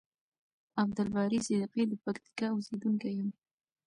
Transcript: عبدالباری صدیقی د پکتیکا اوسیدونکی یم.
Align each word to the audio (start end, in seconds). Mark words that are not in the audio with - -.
عبدالباری 0.83 1.39
صدیقی 1.47 1.83
د 1.87 1.93
پکتیکا 2.03 2.47
اوسیدونکی 2.53 3.09
یم. 3.17 3.29